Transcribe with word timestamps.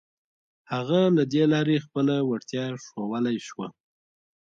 هغه 0.71 0.99
له 1.17 1.23
دې 1.33 1.43
لارې 1.53 1.83
خپله 1.85 2.15
وړتيا 2.29 2.65
ښوولای 2.85 3.37
شوه. 3.47 3.67